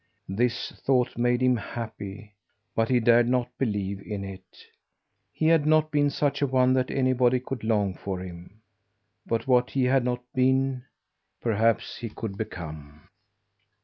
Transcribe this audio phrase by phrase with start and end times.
[0.33, 2.33] This thought made him happy,
[2.75, 4.63] but he dared not believe in it.
[5.31, 8.63] He had not been such a one that anybody could long for him.
[9.27, 10.85] But what he had not been,
[11.39, 13.09] perhaps he could become.